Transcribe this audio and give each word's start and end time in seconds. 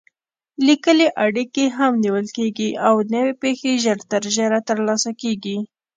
لیکلې 0.67 1.07
اړیکې 1.25 1.65
هم 1.77 1.91
نیول 2.03 2.27
کېږي 2.37 2.69
او 2.87 2.95
نوې 3.13 3.33
پېښې 3.41 3.71
ژر 3.83 3.97
تر 4.11 4.23
ژره 4.35 4.59
ترلاسه 4.69 5.11
کېږي. 5.21 5.57